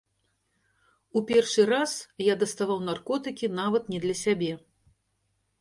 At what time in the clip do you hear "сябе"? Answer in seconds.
4.27-4.51